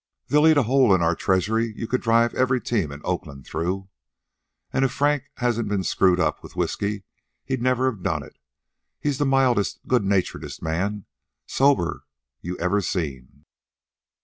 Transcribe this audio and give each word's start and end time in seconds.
They'll 0.29 0.47
eat 0.47 0.57
a 0.57 0.63
hole 0.63 0.95
in 0.95 1.03
our 1.03 1.13
treasury 1.13 1.71
you 1.75 1.85
could 1.87 2.01
drive 2.01 2.33
every 2.33 2.59
team 2.59 2.91
in 2.91 3.01
Oakland 3.03 3.45
through. 3.45 3.87
An' 4.73 4.83
if 4.83 4.91
Frank 4.91 5.25
hadn't 5.37 5.67
ben 5.67 5.83
screwed 5.83 6.19
up 6.19 6.41
with 6.41 6.55
whisky 6.55 7.03
he'd 7.45 7.61
never 7.61 7.87
a 7.89 7.95
done 8.01 8.23
it. 8.23 8.39
He's 8.99 9.19
the 9.19 9.27
mildest, 9.27 9.79
good 9.85 10.03
naturedest 10.03 10.59
man 10.59 11.05
sober 11.45 12.07
you 12.41 12.57
ever 12.57 12.81
seen." 12.81 13.45